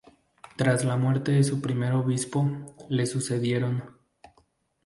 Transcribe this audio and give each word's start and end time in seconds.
Tras 0.55 0.83
la 0.83 0.97
muerte 0.97 1.31
de 1.31 1.43
su 1.43 1.61
primer 1.61 1.93
obispo, 1.93 2.49
le 2.89 3.05
sucedieron 3.05 3.83